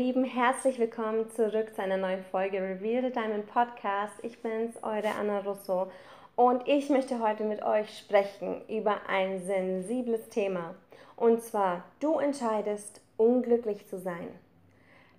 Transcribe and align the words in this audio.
Lieben, 0.00 0.24
herzlich 0.24 0.78
willkommen 0.78 1.28
zurück 1.28 1.74
zu 1.74 1.82
einer 1.82 1.98
neuen 1.98 2.24
Folge 2.24 2.56
Reveal 2.56 3.02
the 3.02 3.12
Diamond 3.12 3.46
Podcast. 3.52 4.14
Ich 4.22 4.40
bin's, 4.40 4.82
eure 4.82 5.10
Anna 5.10 5.40
Russo 5.40 5.92
und 6.36 6.66
ich 6.66 6.88
möchte 6.88 7.20
heute 7.20 7.44
mit 7.44 7.62
euch 7.62 7.98
sprechen 7.98 8.62
über 8.66 9.06
ein 9.08 9.44
sensibles 9.44 10.30
Thema. 10.30 10.74
Und 11.16 11.42
zwar, 11.42 11.84
du 12.00 12.18
entscheidest, 12.18 13.02
unglücklich 13.18 13.86
zu 13.88 13.98
sein. 13.98 14.30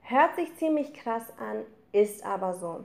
Hört 0.02 0.35
sich 0.35 0.55
ziemlich 0.55 0.95
krass 0.95 1.32
an, 1.38 1.62
ist 1.91 2.26
aber 2.26 2.55
so. 2.55 2.84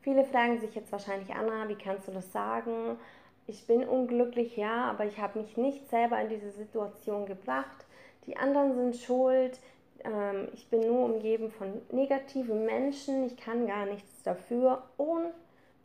Viele 0.00 0.24
fragen 0.24 0.58
sich 0.58 0.74
jetzt 0.74 0.90
wahrscheinlich, 0.90 1.32
Anna, 1.36 1.68
wie 1.68 1.76
kannst 1.76 2.08
du 2.08 2.12
das 2.12 2.32
sagen? 2.32 2.98
Ich 3.46 3.64
bin 3.68 3.84
unglücklich, 3.84 4.56
ja, 4.56 4.90
aber 4.90 5.04
ich 5.04 5.20
habe 5.20 5.38
mich 5.38 5.56
nicht 5.56 5.88
selber 5.88 6.20
in 6.20 6.30
diese 6.30 6.50
Situation 6.50 7.26
gebracht. 7.26 7.86
Die 8.26 8.36
anderen 8.36 8.74
sind 8.74 8.96
schuld, 8.96 9.60
ähm, 10.04 10.48
ich 10.52 10.68
bin 10.68 10.80
nur 10.80 11.04
umgeben 11.04 11.50
von 11.50 11.80
negativen 11.90 12.64
Menschen, 12.64 13.24
ich 13.24 13.36
kann 13.36 13.66
gar 13.66 13.86
nichts 13.86 14.22
dafür 14.22 14.82
und 14.96 15.32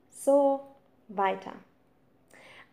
so 0.09 0.61
weiter. 1.07 1.53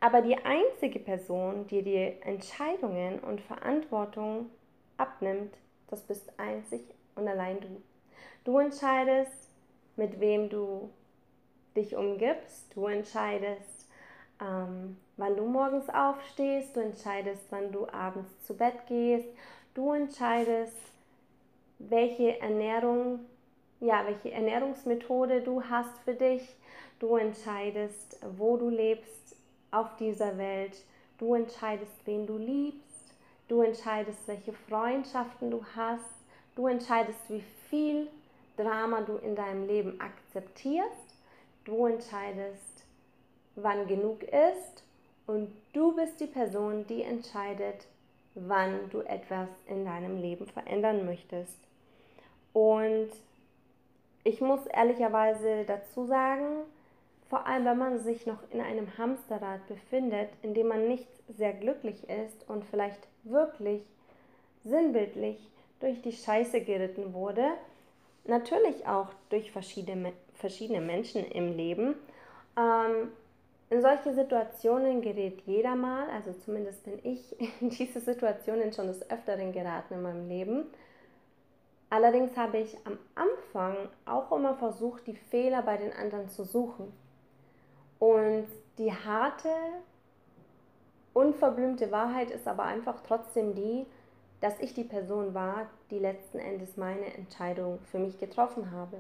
Aber 0.01 0.23
die 0.23 0.37
einzige 0.37 0.98
Person, 0.98 1.67
die 1.67 1.83
die 1.83 2.17
Entscheidungen 2.23 3.19
und 3.19 3.41
Verantwortung 3.42 4.51
abnimmt, 4.97 5.55
das 5.89 6.01
bist 6.01 6.33
einzig 6.39 6.83
und 7.17 7.29
allein 7.29 7.61
du. 7.61 7.83
Du 8.45 8.59
entscheidest, 8.59 9.51
mit 9.97 10.19
wem 10.20 10.48
du 10.48 10.91
dich 11.77 11.95
umgibst. 11.95 12.75
Du 12.75 12.86
entscheidest, 12.86 13.89
ähm, 14.41 14.97
wann 15.17 15.36
du 15.36 15.45
morgens 15.45 15.89
aufstehst. 15.91 16.75
Du 16.75 16.81
entscheidest, 16.81 17.45
wann 17.51 17.70
du 17.70 17.86
abends 17.89 18.42
zu 18.47 18.57
Bett 18.57 18.86
gehst. 18.86 19.29
Du 19.75 19.92
entscheidest, 19.92 20.77
welche 21.89 22.41
Ernährung, 22.41 23.20
ja, 23.81 24.05
welche 24.06 24.31
Ernährungsmethode 24.31 25.41
du 25.41 25.62
hast 25.62 25.98
für 26.05 26.14
dich. 26.14 26.42
Du 26.98 27.17
entscheidest, 27.17 28.19
wo 28.36 28.56
du 28.56 28.69
lebst 28.69 29.36
auf 29.70 29.97
dieser 29.97 30.36
Welt. 30.36 30.84
Du 31.19 31.34
entscheidest, 31.34 31.92
wen 32.05 32.27
du 32.27 32.36
liebst. 32.36 33.14
Du 33.48 33.62
entscheidest, 33.62 34.28
welche 34.28 34.53
Freundschaften 34.53 35.51
du 35.51 35.64
hast. 35.75 36.05
Du 36.55 36.67
entscheidest, 36.67 37.19
wie 37.28 37.42
viel 37.69 38.08
Drama 38.56 39.01
du 39.01 39.17
in 39.17 39.34
deinem 39.34 39.67
Leben 39.67 39.98
akzeptierst. 40.01 41.17
Du 41.64 41.86
entscheidest, 41.86 42.84
wann 43.56 43.86
genug 43.86 44.23
ist. 44.25 44.84
Und 45.27 45.51
du 45.73 45.95
bist 45.97 46.20
die 46.20 46.27
Person, 46.27 46.86
die 46.86 47.03
entscheidet, 47.03 47.86
wann 48.34 48.91
du 48.91 49.01
etwas 49.01 49.48
in 49.67 49.84
deinem 49.84 50.20
Leben 50.20 50.47
verändern 50.47 51.06
möchtest. 51.06 51.70
Und 52.53 53.11
ich 54.25 54.41
muss 54.41 54.67
ehrlicherweise 54.67 55.65
dazu 55.67 56.06
sagen, 56.06 56.65
vor 57.29 57.47
allem 57.47 57.64
wenn 57.64 57.79
man 57.79 57.98
sich 58.01 58.27
noch 58.27 58.39
in 58.51 58.61
einem 58.61 58.98
Hamsterrad 58.98 59.67
befindet, 59.69 60.30
in 60.42 60.52
dem 60.55 60.69
man 60.69 60.89
nicht 60.89 61.08
sehr 61.29 61.52
glücklich 61.52 62.08
ist 62.08 62.48
und 62.48 62.64
vielleicht 62.64 63.01
wirklich 63.23 63.83
sinnbildlich 64.64 65.39
durch 65.79 66.02
die 66.02 66.13
Scheiße 66.13 66.61
geritten 66.61 67.14
wurde, 67.14 67.45
natürlich 68.24 68.86
auch 68.86 69.08
durch 69.30 69.53
verschiedene, 69.53 70.13
verschiedene 70.35 70.80
Menschen 70.80 71.24
im 71.24 71.57
Leben. 71.57 71.95
Ähm, 72.58 73.13
in 73.70 73.80
solche 73.80 74.13
Situationen 74.13 75.01
gerät 75.01 75.41
jeder 75.47 75.77
mal, 75.77 76.11
also 76.11 76.33
zumindest 76.45 76.85
bin 76.85 76.98
ich 77.05 77.36
in 77.61 77.70
diese 77.70 78.01
Situationen 78.01 78.73
schon 78.73 78.89
des 78.89 79.08
Öfteren 79.08 79.53
geraten 79.53 79.95
in 79.95 80.03
meinem 80.03 80.29
Leben. 80.29 80.64
Allerdings 81.90 82.36
habe 82.36 82.58
ich 82.58 82.77
am 82.86 82.98
Anfang 83.17 83.77
auch 84.06 84.30
immer 84.30 84.55
versucht, 84.55 85.06
die 85.08 85.17
Fehler 85.17 85.62
bei 85.62 85.77
den 85.77 85.92
anderen 85.92 86.28
zu 86.28 86.45
suchen. 86.45 86.92
Und 87.98 88.46
die 88.78 88.92
harte, 88.92 89.48
unverblümte 91.12 91.90
Wahrheit 91.90 92.30
ist 92.30 92.46
aber 92.46 92.62
einfach 92.62 93.02
trotzdem 93.06 93.55
die, 93.56 93.86
dass 94.40 94.58
ich 94.61 94.73
die 94.73 94.84
Person 94.84 95.34
war, 95.34 95.68
die 95.90 95.98
letzten 95.98 96.39
Endes 96.39 96.77
meine 96.77 97.12
Entscheidung 97.14 97.80
für 97.90 97.98
mich 97.98 98.18
getroffen 98.18 98.70
habe. 98.70 98.96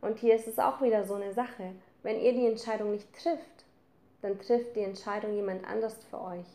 Und 0.00 0.18
hier 0.18 0.34
ist 0.34 0.48
es 0.48 0.58
auch 0.58 0.82
wieder 0.82 1.04
so 1.04 1.14
eine 1.14 1.32
Sache. 1.32 1.72
Wenn 2.02 2.20
ihr 2.20 2.32
die 2.32 2.46
Entscheidung 2.46 2.90
nicht 2.90 3.08
trifft, 3.14 3.64
dann 4.20 4.38
trifft 4.38 4.76
die 4.76 4.82
Entscheidung 4.82 5.34
jemand 5.34 5.66
anders 5.66 5.96
für 6.10 6.20
euch. 6.20 6.46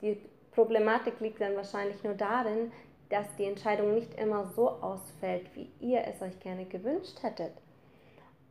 Die 0.00 0.20
Problematik 0.52 1.20
liegt 1.20 1.40
dann 1.40 1.56
wahrscheinlich 1.56 2.02
nur 2.04 2.14
darin, 2.14 2.72
dass 3.08 3.26
die 3.38 3.44
Entscheidung 3.44 3.94
nicht 3.94 4.14
immer 4.14 4.50
so 4.54 4.68
ausfällt, 4.68 5.46
wie 5.54 5.70
ihr 5.80 6.04
es 6.06 6.20
euch 6.20 6.38
gerne 6.40 6.64
gewünscht 6.66 7.22
hättet. 7.22 7.52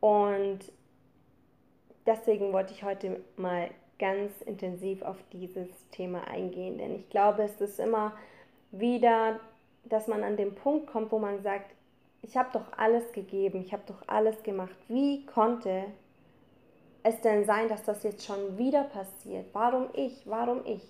Und 0.00 0.60
deswegen 2.06 2.52
wollte 2.52 2.72
ich 2.72 2.82
heute 2.82 3.20
mal 3.36 3.70
ganz 3.98 4.40
intensiv 4.42 5.02
auf 5.02 5.16
dieses 5.32 5.68
Thema 5.90 6.26
eingehen, 6.28 6.78
denn 6.78 6.94
ich 6.94 7.08
glaube, 7.10 7.42
es 7.42 7.60
ist 7.60 7.80
immer 7.80 8.12
wieder, 8.70 9.40
dass 9.84 10.06
man 10.06 10.22
an 10.22 10.36
den 10.36 10.54
Punkt 10.54 10.86
kommt, 10.86 11.10
wo 11.10 11.18
man 11.18 11.42
sagt, 11.42 11.74
ich 12.22 12.36
habe 12.36 12.50
doch 12.52 12.76
alles 12.76 13.12
gegeben, 13.12 13.60
ich 13.60 13.72
habe 13.72 13.82
doch 13.86 14.02
alles 14.06 14.42
gemacht. 14.42 14.76
Wie 14.88 15.24
konnte 15.26 15.84
es 17.02 17.20
denn 17.20 17.44
sein, 17.44 17.68
dass 17.68 17.84
das 17.84 18.02
jetzt 18.02 18.26
schon 18.26 18.58
wieder 18.58 18.84
passiert? 18.84 19.46
Warum 19.52 19.88
ich? 19.94 20.22
Warum 20.26 20.64
ich? 20.66 20.82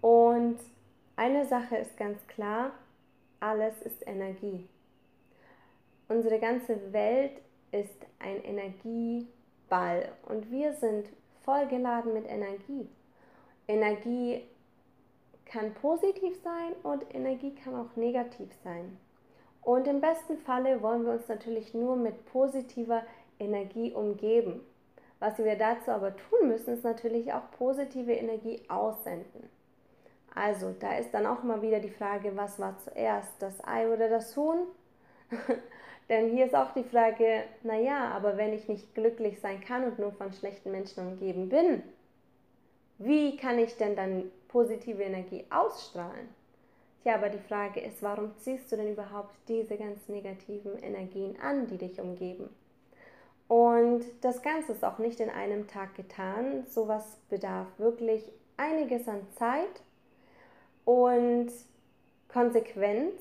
Und 0.00 0.58
eine 1.16 1.46
Sache 1.46 1.76
ist 1.76 1.96
ganz 1.96 2.24
klar, 2.26 2.72
alles 3.40 3.80
ist 3.82 4.06
Energie. 4.06 4.68
Unsere 6.08 6.38
ganze 6.38 6.92
Welt 6.92 7.32
ist 7.72 8.06
ein 8.18 8.42
Energieball 8.44 10.12
und 10.26 10.50
wir 10.50 10.74
sind 10.74 11.08
vollgeladen 11.42 12.12
mit 12.12 12.28
Energie. 12.28 12.88
Energie 13.66 14.42
kann 15.46 15.74
positiv 15.74 16.40
sein 16.42 16.72
und 16.82 17.02
Energie 17.14 17.54
kann 17.54 17.74
auch 17.74 17.96
negativ 17.96 18.50
sein. 18.62 18.98
Und 19.62 19.88
im 19.88 20.00
besten 20.00 20.38
Falle 20.38 20.80
wollen 20.82 21.04
wir 21.04 21.12
uns 21.12 21.28
natürlich 21.28 21.74
nur 21.74 21.96
mit 21.96 22.26
positiver 22.26 23.02
Energie 23.38 23.92
umgeben. 23.92 24.60
Was 25.18 25.38
wir 25.38 25.56
dazu 25.56 25.90
aber 25.90 26.14
tun 26.16 26.48
müssen, 26.48 26.74
ist 26.74 26.84
natürlich 26.84 27.32
auch 27.32 27.50
positive 27.58 28.12
Energie 28.12 28.60
aussenden. 28.68 29.55
Also, 30.36 30.74
da 30.78 30.98
ist 30.98 31.14
dann 31.14 31.24
auch 31.24 31.42
immer 31.42 31.62
wieder 31.62 31.80
die 31.80 31.90
Frage, 31.90 32.36
was 32.36 32.58
war 32.58 32.78
zuerst, 32.84 33.32
das 33.40 33.54
Ei 33.66 33.88
oder 33.88 34.10
das 34.10 34.36
Huhn? 34.36 34.66
Denn 36.10 36.30
hier 36.30 36.44
ist 36.44 36.54
auch 36.54 36.72
die 36.74 36.84
Frage, 36.84 37.44
naja, 37.62 38.12
aber 38.14 38.36
wenn 38.36 38.52
ich 38.52 38.68
nicht 38.68 38.94
glücklich 38.94 39.40
sein 39.40 39.62
kann 39.62 39.84
und 39.84 39.98
nur 39.98 40.12
von 40.12 40.32
schlechten 40.34 40.70
Menschen 40.70 41.08
umgeben 41.08 41.48
bin, 41.48 41.82
wie 42.98 43.38
kann 43.38 43.58
ich 43.58 43.76
denn 43.78 43.96
dann 43.96 44.30
positive 44.48 45.02
Energie 45.02 45.46
ausstrahlen? 45.48 46.28
Tja, 47.02 47.14
aber 47.14 47.30
die 47.30 47.38
Frage 47.38 47.80
ist, 47.80 48.02
warum 48.02 48.36
ziehst 48.36 48.70
du 48.70 48.76
denn 48.76 48.92
überhaupt 48.92 49.34
diese 49.48 49.76
ganz 49.76 50.06
negativen 50.06 50.78
Energien 50.78 51.40
an, 51.40 51.66
die 51.66 51.78
dich 51.78 51.98
umgeben? 51.98 52.50
Und 53.48 54.04
das 54.20 54.42
Ganze 54.42 54.72
ist 54.72 54.84
auch 54.84 54.98
nicht 54.98 55.18
in 55.20 55.30
einem 55.30 55.66
Tag 55.66 55.94
getan. 55.94 56.66
Sowas 56.68 57.04
bedarf 57.30 57.68
wirklich 57.78 58.30
einiges 58.58 59.08
an 59.08 59.26
Zeit 59.38 59.80
und 60.86 61.50
Konsequenz 62.28 63.20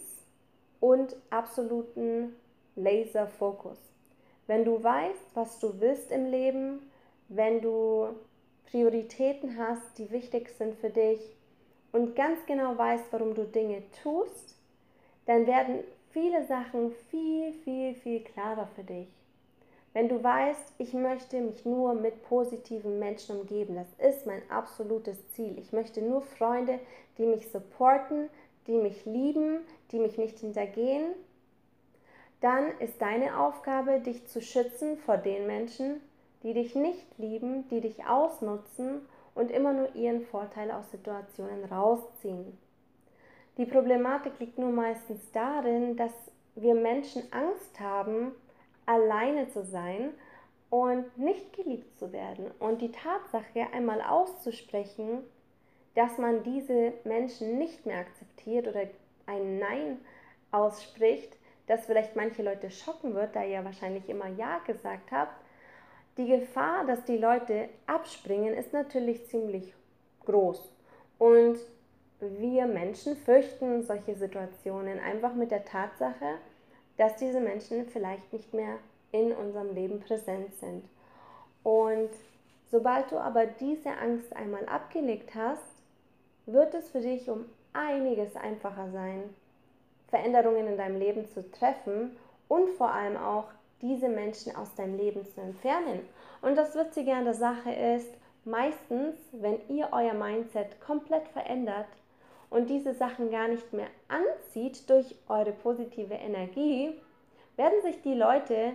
und 0.79 1.15
absoluten 1.31 2.35
Laserfokus. 2.75 3.79
Wenn 4.47 4.63
du 4.63 4.81
weißt, 4.81 5.31
was 5.33 5.59
du 5.59 5.81
willst 5.81 6.11
im 6.11 6.27
Leben, 6.27 6.91
wenn 7.27 7.61
du 7.61 8.09
Prioritäten 8.69 9.57
hast, 9.57 9.97
die 9.97 10.11
wichtig 10.11 10.49
sind 10.57 10.75
für 10.75 10.89
dich 10.89 11.19
und 11.91 12.15
ganz 12.15 12.45
genau 12.45 12.77
weißt, 12.77 13.05
warum 13.11 13.33
du 13.33 13.45
Dinge 13.45 13.81
tust, 14.03 14.55
dann 15.25 15.47
werden 15.47 15.79
viele 16.11 16.45
Sachen 16.45 16.91
viel, 17.09 17.53
viel, 17.63 17.95
viel 17.95 18.19
klarer 18.21 18.67
für 18.75 18.83
dich. 18.83 19.07
Wenn 19.95 20.09
du 20.09 20.21
weißt, 20.21 20.73
ich 20.77 20.93
möchte 20.93 21.39
mich 21.39 21.63
nur 21.63 21.93
mit 21.93 22.21
positiven 22.23 22.99
Menschen 22.99 23.39
umgeben, 23.39 23.75
das 23.75 23.87
ist 24.13 24.25
mein 24.25 24.41
absolutes 24.51 25.17
Ziel. 25.31 25.57
Ich 25.57 25.71
möchte 25.71 26.01
nur 26.01 26.21
Freunde, 26.21 26.79
die 27.17 27.25
mich 27.25 27.49
supporten, 27.49 28.29
die 28.67 28.77
mich 28.77 29.05
lieben, 29.05 29.59
die 29.93 29.99
mich 29.99 30.17
nicht 30.17 30.37
hintergehen, 30.39 31.13
dann 32.41 32.77
ist 32.79 33.01
deine 33.01 33.39
Aufgabe, 33.39 34.01
dich 34.01 34.27
zu 34.27 34.41
schützen 34.41 34.97
vor 34.97 35.15
den 35.15 35.47
Menschen, 35.47 36.01
die 36.43 36.53
dich 36.53 36.75
nicht 36.75 37.17
lieben, 37.17 37.65
die 37.69 37.79
dich 37.79 38.05
ausnutzen 38.05 38.99
und 39.33 39.49
immer 39.49 39.71
nur 39.71 39.95
ihren 39.95 40.23
Vorteil 40.23 40.71
aus 40.71 40.91
Situationen 40.91 41.63
rausziehen. 41.63 42.57
Die 43.57 43.65
Problematik 43.65 44.33
liegt 44.41 44.57
nur 44.59 44.71
meistens 44.71 45.31
darin, 45.31 45.95
dass 45.95 46.11
wir 46.55 46.75
Menschen 46.75 47.23
Angst 47.31 47.79
haben, 47.79 48.33
alleine 48.85 49.49
zu 49.49 49.63
sein 49.63 50.13
und 50.69 51.17
nicht 51.17 51.53
geliebt 51.53 51.97
zu 51.97 52.11
werden. 52.11 52.51
Und 52.59 52.81
die 52.81 52.91
Tatsache 52.91 53.67
einmal 53.73 54.01
auszusprechen, 54.01 55.23
dass 55.95 56.17
man 56.17 56.43
diese 56.43 56.93
Menschen 57.03 57.57
nicht 57.57 57.85
mehr 57.85 57.99
akzeptiert 57.99 58.67
oder 58.67 58.81
ein 59.25 59.59
Nein 59.59 59.99
ausspricht, 60.51 61.37
das 61.67 61.85
vielleicht 61.85 62.15
manche 62.15 62.43
Leute 62.43 62.69
schocken 62.69 63.15
wird, 63.15 63.35
da 63.35 63.43
ihr 63.43 63.63
wahrscheinlich 63.63 64.07
immer 64.09 64.27
Ja 64.27 64.59
gesagt 64.59 65.11
habt. 65.11 65.33
Die 66.17 66.27
Gefahr, 66.27 66.85
dass 66.85 67.03
die 67.05 67.17
Leute 67.17 67.69
abspringen, 67.87 68.53
ist 68.53 68.71
natürlich 68.71 69.27
ziemlich 69.27 69.73
groß. 70.25 70.71
Und 71.17 71.57
wir 72.19 72.65
Menschen 72.65 73.15
fürchten 73.17 73.83
solche 73.83 74.15
Situationen 74.15 74.99
einfach 74.99 75.33
mit 75.33 75.51
der 75.51 75.65
Tatsache, 75.65 76.37
dass 76.97 77.15
diese 77.17 77.39
Menschen 77.39 77.87
vielleicht 77.87 78.31
nicht 78.31 78.53
mehr 78.53 78.77
in 79.11 79.31
unserem 79.31 79.73
Leben 79.73 79.99
präsent 79.99 80.53
sind. 80.55 80.83
Und 81.63 82.09
sobald 82.69 83.11
du 83.11 83.17
aber 83.17 83.45
diese 83.45 83.91
Angst 83.97 84.35
einmal 84.35 84.65
abgelegt 84.67 85.33
hast, 85.35 85.63
wird 86.45 86.73
es 86.73 86.89
für 86.89 87.01
dich 87.01 87.29
um 87.29 87.45
einiges 87.73 88.35
einfacher 88.35 88.89
sein, 88.91 89.23
Veränderungen 90.09 90.67
in 90.67 90.77
deinem 90.77 90.99
Leben 90.99 91.27
zu 91.27 91.49
treffen 91.51 92.15
und 92.47 92.69
vor 92.71 92.91
allem 92.91 93.17
auch 93.17 93.45
diese 93.81 94.07
Menschen 94.07 94.55
aus 94.55 94.73
deinem 94.75 94.97
Leben 94.97 95.25
zu 95.25 95.41
entfernen. 95.41 96.07
Und 96.41 96.55
das 96.55 96.75
Witzige 96.75 97.13
an 97.13 97.25
der 97.25 97.33
Sache 97.33 97.71
ist, 97.71 98.13
meistens, 98.45 99.15
wenn 99.31 99.59
ihr 99.67 99.89
euer 99.91 100.13
Mindset 100.13 100.79
komplett 100.79 101.27
verändert 101.29 101.87
und 102.49 102.69
diese 102.69 102.93
Sachen 102.93 103.31
gar 103.31 103.47
nicht 103.47 103.73
mehr 103.73 103.87
anzieht 104.07 104.89
durch 104.89 105.15
eure 105.27 105.51
positive 105.51 106.13
Energie, 106.13 106.93
werden 107.55 107.81
sich 107.81 108.01
die 108.01 108.13
Leute, 108.13 108.73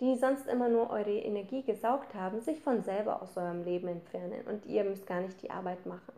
die 0.00 0.16
sonst 0.16 0.46
immer 0.46 0.68
nur 0.68 0.90
eure 0.90 1.18
Energie 1.18 1.62
gesaugt 1.62 2.14
haben, 2.14 2.40
sich 2.40 2.60
von 2.60 2.82
selber 2.82 3.22
aus 3.22 3.36
eurem 3.36 3.64
Leben 3.64 3.88
entfernen 3.88 4.42
und 4.46 4.66
ihr 4.66 4.84
müsst 4.84 5.06
gar 5.06 5.20
nicht 5.20 5.42
die 5.42 5.50
Arbeit 5.50 5.84
machen. 5.86 6.12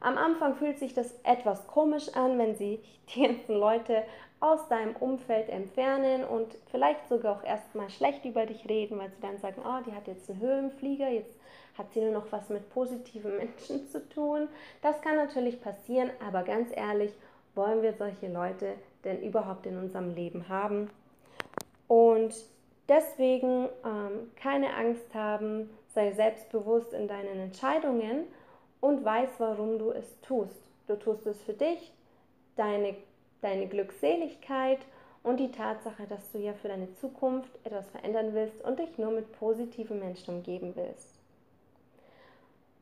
Am 0.00 0.18
Anfang 0.18 0.56
fühlt 0.56 0.78
sich 0.78 0.94
das 0.94 1.14
etwas 1.22 1.66
komisch 1.68 2.08
an, 2.14 2.38
wenn 2.38 2.56
sich 2.56 2.80
die 3.14 3.26
ganzen 3.26 3.54
Leute 3.54 4.02
aus 4.40 4.66
deinem 4.68 4.96
Umfeld 4.96 5.48
entfernen 5.48 6.24
und 6.24 6.56
vielleicht 6.72 7.08
sogar 7.08 7.36
auch 7.36 7.44
erstmal 7.44 7.88
schlecht 7.90 8.24
über 8.24 8.44
dich 8.44 8.68
reden, 8.68 8.98
weil 8.98 9.10
sie 9.10 9.20
dann 9.20 9.38
sagen, 9.38 9.62
oh, 9.64 9.80
die 9.86 9.94
hat 9.94 10.08
jetzt 10.08 10.28
einen 10.28 10.40
Höhenflieger, 10.40 11.08
jetzt 11.08 11.38
hat 11.76 11.92
sie 11.92 12.00
nur 12.00 12.12
noch 12.12 12.30
was 12.30 12.48
mit 12.48 12.68
positiven 12.70 13.36
Menschen 13.38 13.86
zu 13.88 14.06
tun. 14.08 14.48
Das 14.82 15.00
kann 15.00 15.16
natürlich 15.16 15.60
passieren, 15.60 16.10
aber 16.26 16.42
ganz 16.42 16.70
ehrlich, 16.74 17.12
wollen 17.54 17.82
wir 17.82 17.94
solche 17.94 18.28
Leute 18.28 18.74
denn 19.04 19.22
überhaupt 19.22 19.66
in 19.66 19.76
unserem 19.78 20.14
Leben 20.14 20.48
haben? 20.48 20.90
Und 21.88 22.34
deswegen 22.88 23.68
ähm, 23.84 24.30
keine 24.36 24.74
Angst 24.74 25.14
haben, 25.14 25.68
sei 25.94 26.12
selbstbewusst 26.12 26.92
in 26.92 27.08
deinen 27.08 27.38
Entscheidungen 27.38 28.24
und 28.80 29.04
weiß, 29.04 29.30
warum 29.38 29.78
du 29.78 29.90
es 29.90 30.20
tust. 30.22 30.56
Du 30.86 30.96
tust 30.96 31.26
es 31.26 31.40
für 31.42 31.52
dich, 31.52 31.92
deine, 32.56 32.96
deine 33.40 33.66
Glückseligkeit 33.66 34.80
und 35.22 35.38
die 35.38 35.52
Tatsache, 35.52 36.06
dass 36.08 36.32
du 36.32 36.38
ja 36.38 36.52
für 36.54 36.68
deine 36.68 36.92
Zukunft 36.94 37.50
etwas 37.64 37.88
verändern 37.90 38.34
willst 38.34 38.62
und 38.62 38.78
dich 38.78 38.98
nur 38.98 39.12
mit 39.12 39.32
positiven 39.38 39.98
Menschen 39.98 40.36
umgeben 40.36 40.72
willst. 40.74 41.11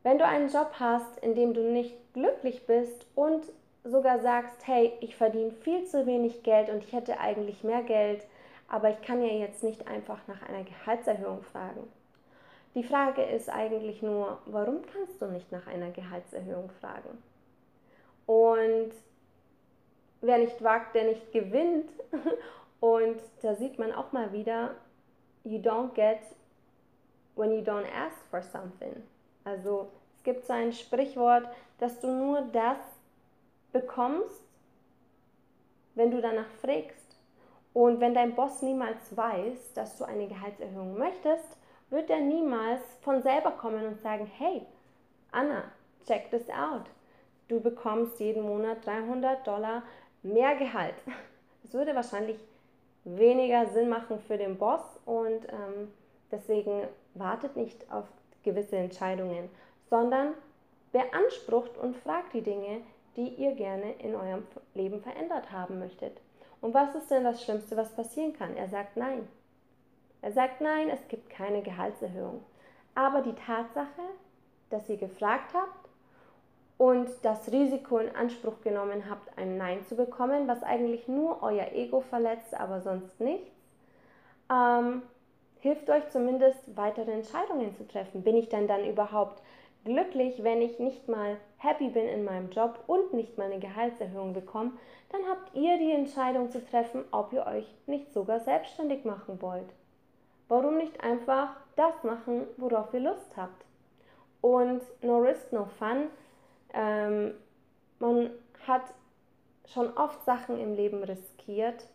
Wenn 0.03 0.17
du 0.17 0.25
einen 0.25 0.49
Job 0.49 0.71
hast, 0.79 1.19
in 1.19 1.35
dem 1.35 1.53
du 1.53 1.61
nicht 1.61 1.95
glücklich 2.13 2.65
bist 2.65 3.05
und 3.15 3.45
sogar 3.83 4.19
sagst, 4.19 4.65
hey, 4.65 4.93
ich 4.99 5.15
verdiene 5.15 5.51
viel 5.51 5.85
zu 5.85 6.05
wenig 6.05 6.43
Geld 6.43 6.69
und 6.69 6.83
ich 6.83 6.91
hätte 6.91 7.19
eigentlich 7.19 7.63
mehr 7.63 7.83
Geld, 7.83 8.25
aber 8.67 8.89
ich 8.89 9.01
kann 9.01 9.23
ja 9.23 9.31
jetzt 9.31 9.63
nicht 9.63 9.87
einfach 9.87 10.19
nach 10.27 10.41
einer 10.47 10.63
Gehaltserhöhung 10.63 11.43
fragen, 11.43 11.87
die 12.73 12.83
Frage 12.83 13.23
ist 13.23 13.49
eigentlich 13.49 14.01
nur, 14.01 14.39
warum 14.45 14.81
kannst 14.93 15.21
du 15.21 15.25
nicht 15.25 15.51
nach 15.51 15.67
einer 15.67 15.91
Gehaltserhöhung 15.91 16.69
fragen? 16.79 17.21
Und 18.25 18.93
wer 20.21 20.37
nicht 20.37 20.63
wagt, 20.63 20.95
der 20.95 21.05
nicht 21.05 21.31
gewinnt. 21.33 21.89
Und 22.79 23.19
da 23.41 23.55
sieht 23.55 23.77
man 23.77 23.91
auch 23.91 24.11
mal 24.11 24.31
wieder, 24.31 24.75
you 25.43 25.59
don't 25.59 25.93
get 25.93 26.19
when 27.35 27.51
you 27.51 27.61
don't 27.61 27.85
ask 27.93 28.17
for 28.29 28.41
something. 28.41 29.03
Also 29.43 29.89
es 30.17 30.23
gibt 30.23 30.45
so 30.45 30.53
ein 30.53 30.73
Sprichwort, 30.73 31.47
dass 31.79 31.99
du 31.99 32.07
nur 32.07 32.41
das 32.53 32.77
bekommst, 33.71 34.41
wenn 35.95 36.11
du 36.11 36.21
danach 36.21 36.49
fragst. 36.61 37.17
Und 37.73 37.99
wenn 37.99 38.13
dein 38.13 38.35
Boss 38.35 38.61
niemals 38.61 39.15
weiß, 39.15 39.73
dass 39.73 39.97
du 39.97 40.03
eine 40.03 40.27
Gehaltserhöhung 40.27 40.97
möchtest, 40.97 41.57
wird 41.89 42.09
er 42.09 42.19
niemals 42.19 42.81
von 43.01 43.21
selber 43.21 43.51
kommen 43.51 43.85
und 43.85 44.01
sagen, 44.01 44.29
hey, 44.37 44.65
Anna, 45.31 45.63
check 46.05 46.29
this 46.29 46.49
out. 46.49 46.85
Du 47.47 47.59
bekommst 47.59 48.19
jeden 48.19 48.43
Monat 48.43 48.85
300 48.85 49.45
Dollar 49.45 49.83
mehr 50.23 50.55
Gehalt. 50.55 50.95
Das 51.63 51.75
würde 51.75 51.95
wahrscheinlich 51.95 52.37
weniger 53.03 53.67
Sinn 53.67 53.87
machen 53.87 54.19
für 54.19 54.35
den 54.37 54.57
Boss 54.57 54.81
und 55.05 55.47
ähm, 55.47 55.93
deswegen 56.31 56.87
wartet 57.13 57.55
nicht 57.55 57.89
auf 57.91 58.05
gewisse 58.43 58.77
Entscheidungen, 58.77 59.49
sondern 59.89 60.33
beansprucht 60.91 61.77
und 61.77 61.95
fragt 61.97 62.33
die 62.33 62.41
Dinge, 62.41 62.81
die 63.15 63.29
ihr 63.35 63.53
gerne 63.55 63.93
in 63.99 64.15
eurem 64.15 64.43
Leben 64.73 65.01
verändert 65.01 65.51
haben 65.51 65.79
möchtet. 65.79 66.19
Und 66.61 66.73
was 66.73 66.95
ist 66.95 67.09
denn 67.09 67.23
das 67.23 67.43
Schlimmste, 67.43 67.75
was 67.75 67.95
passieren 67.95 68.33
kann? 68.33 68.55
Er 68.55 68.69
sagt 68.69 68.95
nein. 68.95 69.27
Er 70.21 70.31
sagt, 70.31 70.61
nein, 70.61 70.89
es 70.89 71.07
gibt 71.07 71.29
keine 71.29 71.63
Gehaltserhöhung. 71.63 72.43
Aber 72.93 73.21
die 73.21 73.33
Tatsache, 73.33 74.03
dass 74.69 74.87
ihr 74.87 74.97
gefragt 74.97 75.53
habt 75.53 75.89
und 76.77 77.09
das 77.23 77.51
Risiko 77.51 77.97
in 77.97 78.15
Anspruch 78.15 78.61
genommen 78.61 79.09
habt, 79.09 79.37
ein 79.37 79.57
Nein 79.57 79.83
zu 79.85 79.95
bekommen, 79.95 80.47
was 80.47 80.61
eigentlich 80.61 81.07
nur 81.07 81.41
euer 81.41 81.71
Ego 81.73 82.01
verletzt, 82.01 82.53
aber 82.53 82.81
sonst 82.81 83.19
nichts, 83.19 83.49
ähm, 84.51 85.01
hilft 85.61 85.89
euch 85.89 86.09
zumindest 86.09 86.75
weitere 86.75 87.11
Entscheidungen 87.11 87.73
zu 87.75 87.87
treffen. 87.87 88.23
Bin 88.23 88.35
ich 88.35 88.49
denn 88.49 88.67
dann 88.67 88.85
überhaupt 88.85 89.41
glücklich, 89.85 90.43
wenn 90.43 90.61
ich 90.61 90.79
nicht 90.79 91.07
mal 91.07 91.37
happy 91.57 91.89
bin 91.89 92.07
in 92.07 92.23
meinem 92.23 92.49
Job 92.49 92.83
und 92.87 93.13
nicht 93.13 93.37
mal 93.37 93.45
eine 93.45 93.59
Gehaltserhöhung 93.59 94.33
bekomme? 94.33 94.73
Dann 95.11 95.21
habt 95.29 95.55
ihr 95.55 95.77
die 95.77 95.91
Entscheidung 95.91 96.49
zu 96.51 96.65
treffen, 96.65 97.03
ob 97.11 97.31
ihr 97.33 97.45
euch 97.45 97.67
nicht 97.85 98.11
sogar 98.11 98.39
selbstständig 98.39 99.05
machen 99.05 99.41
wollt. 99.41 99.69
Warum 100.47 100.77
nicht 100.77 101.01
einfach 101.03 101.55
das 101.75 102.03
machen, 102.03 102.47
worauf 102.57 102.93
ihr 102.93 102.99
Lust 103.01 103.37
habt? 103.37 103.65
Und 104.41 104.81
no 105.01 105.19
risk, 105.19 105.53
no 105.53 105.65
fun. 105.77 106.07
Ähm, 106.73 107.35
man 107.99 108.31
hat 108.67 108.81
schon 109.67 109.95
oft 109.95 110.23
Sachen 110.25 110.59
im 110.59 110.73
Leben 110.73 111.03
riskiert 111.03 111.85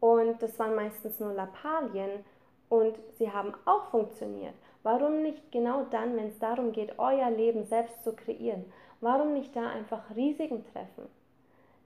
und 0.00 0.42
das 0.42 0.58
waren 0.58 0.74
meistens 0.74 1.18
nur 1.18 1.32
Lappalien 1.32 2.24
und 2.68 2.98
sie 3.18 3.30
haben 3.30 3.54
auch 3.64 3.90
funktioniert. 3.90 4.54
Warum 4.82 5.22
nicht 5.22 5.50
genau 5.50 5.84
dann, 5.90 6.16
wenn 6.16 6.28
es 6.28 6.38
darum 6.38 6.72
geht, 6.72 6.98
euer 6.98 7.30
Leben 7.30 7.64
selbst 7.64 8.04
zu 8.04 8.14
kreieren? 8.14 8.64
Warum 9.00 9.32
nicht 9.32 9.54
da 9.56 9.68
einfach 9.70 10.14
Risiken 10.14 10.64
treffen? 10.72 11.08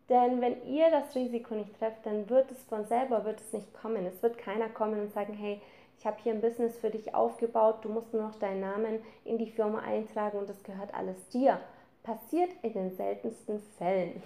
Denn 0.08 0.40
wenn 0.40 0.64
ihr 0.66 0.90
das 0.90 1.14
Risiko 1.14 1.54
nicht 1.54 1.78
trefft, 1.78 2.06
dann 2.06 2.28
wird 2.30 2.50
es 2.50 2.62
von 2.64 2.87
selber 2.87 3.25
wird 3.25 3.40
es 3.40 3.52
nicht 3.52 3.73
kommen. 3.75 4.06
Es 4.06 4.23
wird 4.23 4.38
keiner 4.38 4.68
kommen 4.68 5.00
und 5.00 5.12
sagen, 5.12 5.35
hey, 5.35 5.61
ich 5.99 6.06
habe 6.06 6.16
hier 6.23 6.32
ein 6.32 6.40
Business 6.40 6.78
für 6.78 6.90
dich 6.90 7.14
aufgebaut, 7.14 7.78
du 7.82 7.88
musst 7.88 8.14
nur 8.14 8.23
noch 8.23 8.38
deinen 8.38 8.61
Namen 8.61 9.00
in 9.25 9.37
die 9.37 9.50
Firma 9.50 9.80
eintragen 9.80 10.38
und 10.38 10.49
das 10.49 10.62
gehört 10.62 10.94
alles 10.94 11.28
dir. 11.28 11.61
Passiert 12.04 12.50
in 12.62 12.73
den 12.73 12.97
seltensten 12.97 13.61
Fällen. 13.76 14.23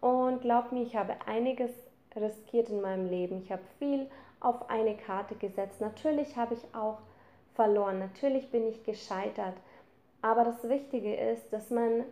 Und 0.00 0.40
glaub 0.40 0.72
mir, 0.72 0.82
ich 0.82 0.96
habe 0.96 1.14
einiges 1.26 1.70
riskiert 2.16 2.68
in 2.68 2.80
meinem 2.80 3.08
Leben. 3.08 3.42
Ich 3.42 3.52
habe 3.52 3.62
viel 3.78 4.08
auf 4.40 4.68
eine 4.68 4.96
Karte 4.96 5.34
gesetzt. 5.34 5.80
Natürlich 5.80 6.36
habe 6.36 6.54
ich 6.54 6.74
auch 6.74 6.98
verloren, 7.54 7.98
natürlich 7.98 8.50
bin 8.50 8.66
ich 8.66 8.84
gescheitert. 8.84 9.54
Aber 10.22 10.44
das 10.44 10.68
Wichtige 10.68 11.14
ist, 11.14 11.52
dass 11.52 11.70
man 11.70 12.04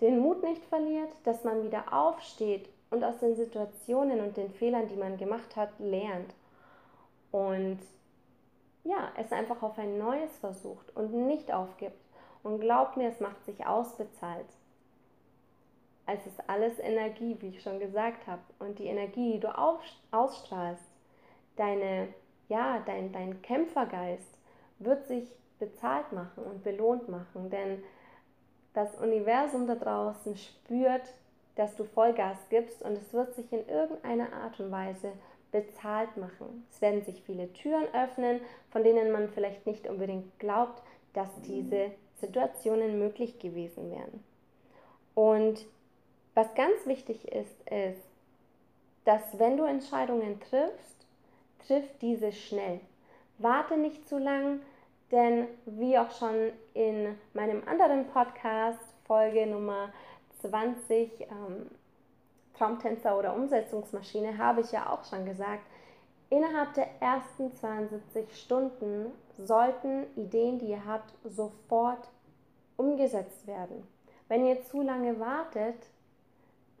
den 0.00 0.20
Mut 0.20 0.42
nicht 0.42 0.64
verliert, 0.64 1.10
dass 1.24 1.44
man 1.44 1.64
wieder 1.64 1.92
aufsteht 1.92 2.68
und 2.90 3.04
aus 3.04 3.18
den 3.18 3.36
Situationen 3.36 4.20
und 4.20 4.36
den 4.36 4.50
Fehlern, 4.50 4.88
die 4.88 4.96
man 4.96 5.16
gemacht 5.16 5.56
hat, 5.56 5.70
lernt 5.78 6.34
und 7.30 7.78
ja, 8.84 9.12
es 9.16 9.32
einfach 9.32 9.62
auf 9.62 9.78
ein 9.78 9.98
neues 9.98 10.36
versucht 10.38 10.96
und 10.96 11.12
nicht 11.12 11.52
aufgibt. 11.52 11.98
Und 12.42 12.60
glaubt 12.60 12.96
mir, 12.96 13.08
es 13.08 13.20
macht 13.20 13.44
sich 13.44 13.66
ausbezahlt. 13.66 14.46
Als 16.08 16.26
ist 16.26 16.48
alles 16.48 16.78
Energie, 16.78 17.36
wie 17.40 17.48
ich 17.48 17.62
schon 17.62 17.78
gesagt 17.78 18.26
habe. 18.26 18.40
Und 18.58 18.78
die 18.78 18.86
Energie, 18.86 19.34
die 19.34 19.40
du 19.40 19.48
ausstrahlst, 19.48 20.82
deine, 21.56 22.08
ja, 22.48 22.82
dein, 22.86 23.12
dein 23.12 23.42
Kämpfergeist, 23.42 24.38
wird 24.78 25.06
sich 25.06 25.28
bezahlt 25.58 26.10
machen 26.12 26.44
und 26.44 26.64
belohnt 26.64 27.10
machen. 27.10 27.50
Denn 27.50 27.82
das 28.72 28.94
Universum 28.96 29.66
da 29.66 29.74
draußen 29.74 30.34
spürt, 30.36 31.12
dass 31.56 31.76
du 31.76 31.84
Vollgas 31.84 32.38
gibst 32.48 32.80
und 32.82 32.92
es 32.92 33.12
wird 33.12 33.34
sich 33.34 33.52
in 33.52 33.68
irgendeiner 33.68 34.32
Art 34.32 34.58
und 34.60 34.70
Weise 34.70 35.12
bezahlt 35.52 36.16
machen. 36.16 36.64
Es 36.70 36.80
werden 36.80 37.02
sich 37.02 37.22
viele 37.22 37.52
Türen 37.52 37.84
öffnen, 37.92 38.40
von 38.70 38.82
denen 38.82 39.10
man 39.10 39.28
vielleicht 39.28 39.66
nicht 39.66 39.86
unbedingt 39.86 40.38
glaubt, 40.38 40.82
dass 41.12 41.28
diese 41.42 41.90
Situationen 42.20 42.98
möglich 42.98 43.38
gewesen 43.38 43.90
wären. 43.90 44.24
Und 45.14 45.66
was 46.38 46.54
ganz 46.54 46.86
wichtig 46.86 47.26
ist, 47.32 47.68
ist, 47.68 48.00
dass 49.04 49.40
wenn 49.40 49.56
du 49.56 49.64
Entscheidungen 49.64 50.38
triffst, 50.38 51.04
triff 51.66 51.82
diese 52.00 52.30
schnell. 52.30 52.78
Warte 53.38 53.76
nicht 53.76 54.08
zu 54.08 54.18
lang, 54.18 54.60
denn 55.10 55.48
wie 55.66 55.98
auch 55.98 56.12
schon 56.12 56.52
in 56.74 57.18
meinem 57.34 57.66
anderen 57.66 58.06
Podcast, 58.06 58.78
Folge 59.04 59.48
Nummer 59.48 59.92
20, 60.40 61.22
ähm, 61.22 61.70
Traumtänzer 62.56 63.18
oder 63.18 63.34
Umsetzungsmaschine, 63.34 64.38
habe 64.38 64.60
ich 64.60 64.70
ja 64.70 64.92
auch 64.92 65.04
schon 65.06 65.24
gesagt, 65.24 65.64
innerhalb 66.30 66.72
der 66.74 66.86
ersten 67.00 67.52
72 67.56 68.40
Stunden 68.40 69.10
sollten 69.38 70.06
Ideen, 70.14 70.60
die 70.60 70.66
ihr 70.66 70.86
habt, 70.86 71.12
sofort 71.24 72.06
umgesetzt 72.76 73.44
werden. 73.48 73.88
Wenn 74.28 74.46
ihr 74.46 74.62
zu 74.62 74.82
lange 74.82 75.18
wartet, 75.18 75.74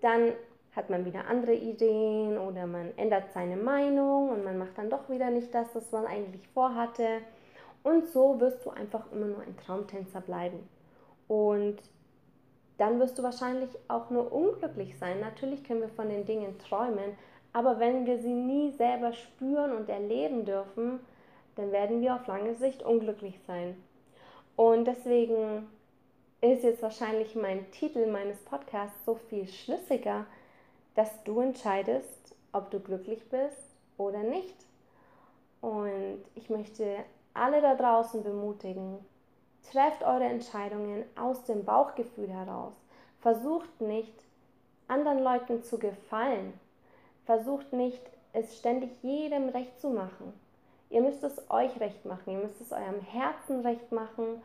dann 0.00 0.32
hat 0.74 0.90
man 0.90 1.04
wieder 1.04 1.26
andere 1.26 1.54
Ideen 1.54 2.38
oder 2.38 2.66
man 2.66 2.96
ändert 2.96 3.32
seine 3.32 3.56
Meinung 3.56 4.30
und 4.30 4.44
man 4.44 4.58
macht 4.58 4.76
dann 4.78 4.90
doch 4.90 5.08
wieder 5.08 5.30
nicht 5.30 5.52
das, 5.52 5.74
was 5.74 5.90
man 5.90 6.06
eigentlich 6.06 6.46
vorhatte. 6.48 7.20
Und 7.82 8.06
so 8.08 8.38
wirst 8.40 8.64
du 8.64 8.70
einfach 8.70 9.10
immer 9.12 9.26
nur 9.26 9.40
ein 9.40 9.56
Traumtänzer 9.56 10.20
bleiben. 10.20 10.68
Und 11.26 11.78
dann 12.76 13.00
wirst 13.00 13.18
du 13.18 13.22
wahrscheinlich 13.22 13.70
auch 13.88 14.10
nur 14.10 14.32
unglücklich 14.32 14.96
sein. 14.98 15.20
Natürlich 15.20 15.64
können 15.64 15.80
wir 15.80 15.88
von 15.88 16.08
den 16.08 16.24
Dingen 16.26 16.58
träumen, 16.58 17.16
aber 17.52 17.80
wenn 17.80 18.06
wir 18.06 18.18
sie 18.18 18.32
nie 18.32 18.70
selber 18.72 19.12
spüren 19.12 19.72
und 19.72 19.88
erleben 19.88 20.44
dürfen, 20.44 21.00
dann 21.56 21.72
werden 21.72 22.00
wir 22.00 22.14
auf 22.14 22.26
lange 22.26 22.54
Sicht 22.54 22.84
unglücklich 22.84 23.40
sein. 23.46 23.74
Und 24.54 24.86
deswegen 24.86 25.66
ist 26.40 26.62
jetzt 26.62 26.82
wahrscheinlich 26.82 27.34
mein 27.34 27.70
Titel 27.72 28.06
meines 28.06 28.38
Podcasts 28.38 29.04
so 29.04 29.16
viel 29.28 29.48
schlüssiger, 29.48 30.26
dass 30.94 31.10
du 31.24 31.40
entscheidest, 31.40 32.34
ob 32.52 32.70
du 32.70 32.80
glücklich 32.80 33.28
bist 33.28 33.76
oder 33.96 34.22
nicht. 34.22 34.56
Und 35.60 36.22
ich 36.34 36.48
möchte 36.50 36.98
alle 37.34 37.60
da 37.60 37.74
draußen 37.74 38.22
bemutigen, 38.22 38.98
trefft 39.72 40.02
eure 40.02 40.24
Entscheidungen 40.24 41.04
aus 41.16 41.42
dem 41.44 41.64
Bauchgefühl 41.64 42.28
heraus. 42.28 42.72
Versucht 43.20 43.80
nicht, 43.80 44.14
anderen 44.86 45.22
Leuten 45.22 45.64
zu 45.64 45.78
gefallen. 45.78 46.52
Versucht 47.26 47.72
nicht, 47.72 48.00
es 48.32 48.56
ständig 48.56 48.90
jedem 49.02 49.48
recht 49.48 49.78
zu 49.80 49.90
machen. 49.90 50.32
Ihr 50.90 51.02
müsst 51.02 51.22
es 51.22 51.50
euch 51.50 51.78
recht 51.80 52.06
machen, 52.06 52.32
ihr 52.32 52.38
müsst 52.38 52.60
es 52.60 52.72
eurem 52.72 53.00
Herzen 53.00 53.60
recht 53.60 53.92
machen 53.92 54.42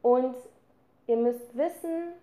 und 0.00 0.34
ihr 1.12 1.18
müsst 1.18 1.54
wissen, 1.54 2.14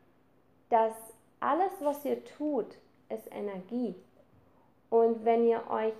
dass 0.70 0.94
alles, 1.40 1.72
was 1.82 2.04
ihr 2.06 2.26
tut, 2.26 2.66
ist 3.10 3.32
Energie. 3.32 3.94
Und 4.90 5.24
wenn 5.26 5.48
ihr 5.48 5.62
euch 5.70 5.94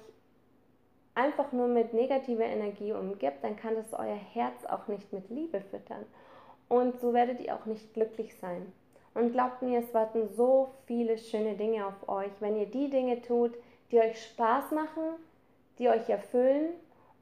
einfach 1.14 1.52
nur 1.52 1.68
mit 1.68 1.94
negativer 1.94 2.46
Energie 2.46 2.92
umgibt, 2.92 3.44
dann 3.44 3.56
kann 3.56 3.76
das 3.76 3.94
euer 3.94 4.16
Herz 4.16 4.66
auch 4.66 4.88
nicht 4.88 5.14
mit 5.14 5.30
Liebe 5.30 5.62
füttern. 5.62 6.04
Und 6.68 7.00
so 7.00 7.14
werdet 7.14 7.40
ihr 7.42 7.54
auch 7.54 7.68
nicht 7.68 7.94
glücklich 7.94 8.36
sein. 8.38 8.74
Und 9.14 9.34
glaubt 9.34 9.62
mir, 9.62 9.82
es 9.82 9.94
warten 9.94 10.28
so 10.36 10.70
viele 10.88 11.20
schöne 11.20 11.56
Dinge 11.56 11.86
auf 11.86 12.10
euch, 12.10 12.32
wenn 12.40 12.58
ihr 12.58 12.66
die 12.68 12.90
Dinge 12.90 13.22
tut, 13.22 13.54
die 13.92 14.00
euch 14.00 14.20
Spaß 14.24 14.72
machen, 14.72 15.04
die 15.78 15.90
euch 15.90 16.10
erfüllen 16.10 16.74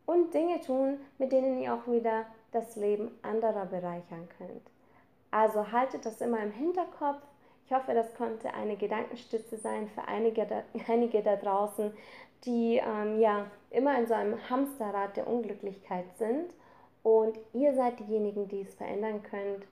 und 0.06 0.34
Dinge 0.34 0.62
tun, 0.62 0.98
mit 1.18 1.34
denen 1.34 1.60
ihr 1.60 1.74
auch 1.74 1.92
wieder 1.92 2.26
das 2.54 2.78
Leben 2.78 3.12
anderer 3.22 3.66
bereichern 3.66 4.30
könnt. 4.38 4.77
Also 5.32 5.72
haltet 5.72 6.06
das 6.06 6.22
immer 6.22 6.42
im 6.42 6.52
Hinterkopf. 6.52 7.22
Ich 7.66 7.74
hoffe, 7.74 7.94
das 7.94 8.14
konnte 8.16 8.54
eine 8.54 8.78
Gedankenstütze 8.78 9.58
sein 9.58 9.90
für 9.90 10.08
einige 10.08 10.46
da, 10.46 10.64
einige 10.88 11.22
da 11.22 11.36
draußen, 11.36 11.92
die 12.46 12.78
ähm, 12.78 13.20
ja 13.20 13.48
immer 13.72 13.98
in 14.00 14.08
so 14.08 14.14
einem 14.14 14.50
Hamsterrad 14.50 15.18
der 15.18 15.28
Unglücklichkeit 15.28 16.06
sind. 16.18 16.54
Und 17.04 17.38
ihr 17.54 17.74
seid 17.74 18.00
diejenigen, 18.00 18.48
die 18.48 18.62
es 18.62 18.74
verändern 18.76 19.24
könnt. 19.24 19.66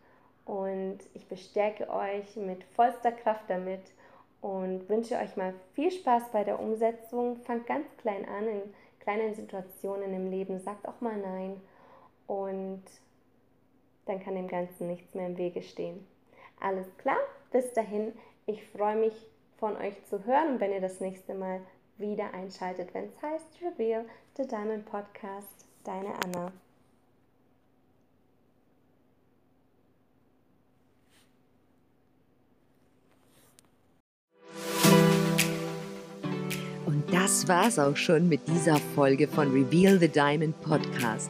Und 0.46 1.00
ich 1.14 1.28
bestärke 1.28 1.90
euch 1.90 2.36
mit 2.36 2.64
vollster 2.76 3.12
Kraft 3.12 3.46
damit 3.48 3.82
und 4.42 4.88
wünsche 4.90 5.16
euch 5.16 5.36
mal 5.36 5.54
viel 5.74 5.92
Spaß 5.92 6.32
bei 6.32 6.44
der 6.44 6.60
Umsetzung. 6.60 7.38
Fangt 7.38 7.66
ganz 7.66 7.88
klein 7.98 8.28
an 8.28 8.48
in 8.48 8.62
kleinen 9.00 9.34
Situationen 9.34 10.14
im 10.14 10.30
Leben. 10.30 10.60
Sagt 10.60 10.88
auch 10.88 11.02
mal 11.02 11.18
Nein. 11.18 11.60
Und 12.28 12.84
dann 14.06 14.20
kann 14.20 14.36
dem 14.36 14.48
Ganzen 14.48 14.88
nichts 14.88 15.14
mehr 15.14 15.28
im 15.28 15.38
Wege 15.38 15.62
stehen. 15.62 16.06
Alles 16.60 16.88
klar? 16.98 17.18
Bis 17.52 17.74
dahin, 17.74 18.14
ich 18.46 18.66
freue 18.68 18.96
mich 18.96 19.14
von 19.58 19.76
euch 19.78 19.96
zu 20.06 20.26
hören 20.26 20.54
und 20.54 20.60
wenn 20.60 20.72
ihr 20.72 20.82
das 20.82 21.00
nächste 21.00 21.34
Mal 21.34 21.62
wieder 21.98 22.34
einschaltet, 22.34 22.94
wenn 22.94 23.06
es 23.06 23.22
heißt 23.22 23.48
Reveal 23.62 24.06
the 24.38 24.46
Diamond 24.48 24.86
Podcast. 24.86 25.66
Deine 25.84 26.14
Anna. 26.24 26.52
Und 36.86 37.04
das 37.14 37.48
war's 37.48 37.80
auch 37.80 37.96
schon 37.96 38.28
mit 38.28 38.48
dieser 38.48 38.78
Folge 38.96 39.28
von 39.28 39.52
Reveal 39.52 40.00
the 40.00 40.10
Diamond 40.10 40.60
Podcast. 40.62 41.30